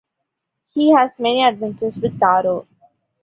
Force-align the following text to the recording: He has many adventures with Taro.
He 0.71 0.93
has 0.93 1.19
many 1.19 1.43
adventures 1.43 1.99
with 1.99 2.19
Taro. 2.19 2.65